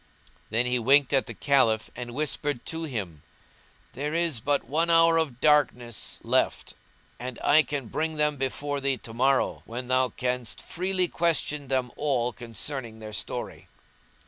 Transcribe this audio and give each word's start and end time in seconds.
Then 0.49 0.65
he 0.65 0.79
winked 0.79 1.13
at 1.13 1.27
the 1.27 1.35
Caliph 1.35 1.91
and 1.95 2.15
whispered 2.15 2.65
to 2.65 2.85
him, 2.85 3.21
"There 3.93 4.15
is 4.15 4.39
but 4.39 4.63
one 4.63 4.89
hour 4.89 5.17
of 5.17 5.39
darkness 5.39 6.19
left 6.23 6.73
and 7.19 7.37
I 7.43 7.61
can 7.61 7.85
bring 7.85 8.15
them 8.15 8.35
before 8.35 8.81
thee 8.81 8.97
to 8.97 9.13
morrow, 9.13 9.61
when 9.65 9.89
thou 9.89 10.09
canst 10.09 10.59
freely 10.59 11.07
question 11.07 11.67
them 11.67 11.91
all 11.97 12.33
concerning 12.33 12.97
their 12.97 13.13
story." 13.13 13.67